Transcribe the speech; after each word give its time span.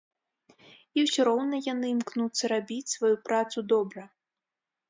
І 0.99 1.03
ўсё 1.07 1.21
роўна 1.29 1.59
яны 1.73 1.87
імкнуцца 1.97 2.43
рабіць 2.55 2.93
сваю 2.97 3.15
працу 3.29 3.57
добра. 3.75 4.03